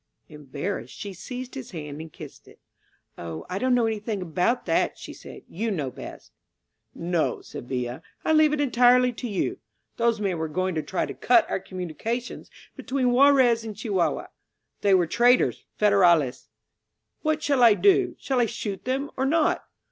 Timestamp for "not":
19.27-19.65